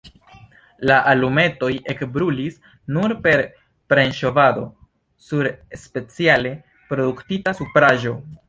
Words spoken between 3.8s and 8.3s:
premŝovado sur speciale produktita supraĵo.